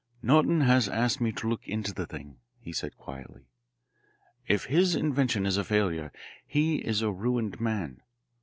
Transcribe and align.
"Norton 0.23 0.61
has 0.61 0.89
asked 0.89 1.21
me 1.21 1.31
to 1.33 1.47
look 1.47 1.67
into 1.67 1.93
the 1.93 2.07
thing," 2.07 2.37
he 2.59 2.73
said 2.73 2.97
quietly. 2.97 3.43
"If 4.47 4.65
his 4.65 4.95
invention 4.95 5.45
is 5.45 5.57
a 5.57 5.63
failure, 5.63 6.11
he 6.43 6.77
is 6.77 7.03
a 7.03 7.11
ruined 7.11 7.61
man. 7.61 8.01